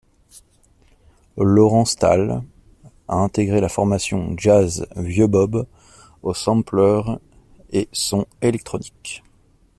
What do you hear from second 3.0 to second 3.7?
a intégré la